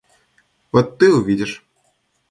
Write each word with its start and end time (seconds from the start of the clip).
Вот 0.71 0.97
ты 0.97 1.13
увидишь. 1.13 1.63